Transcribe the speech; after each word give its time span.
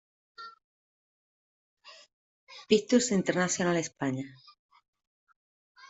Pictures 2.69 3.11
International 3.11 3.77
España". 3.77 4.25